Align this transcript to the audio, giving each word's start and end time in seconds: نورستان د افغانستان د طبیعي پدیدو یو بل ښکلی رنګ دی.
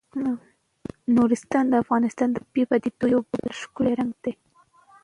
نورستان 1.15 1.65
د 1.69 1.73
افغانستان 1.83 2.29
د 2.31 2.37
طبیعي 2.45 2.65
پدیدو 2.71 3.05
یو 3.13 3.21
بل 3.29 3.45
ښکلی 3.61 3.93
رنګ 3.99 4.11
دی. 4.23 4.33